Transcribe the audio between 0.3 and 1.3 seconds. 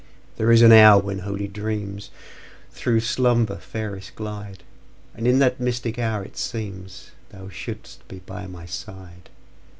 There is an hour when